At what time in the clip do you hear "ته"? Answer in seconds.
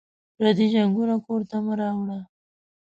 1.49-1.57